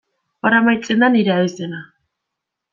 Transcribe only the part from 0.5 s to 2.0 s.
amaitzen da nire abizena.